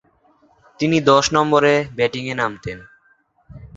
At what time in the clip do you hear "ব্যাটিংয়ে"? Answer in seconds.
1.97-2.35